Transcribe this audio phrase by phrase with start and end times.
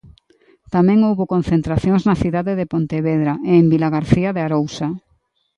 [0.73, 4.87] Tamén houbo concentracións na cidade de Pontevedra e en Vilagarcía de Arousa.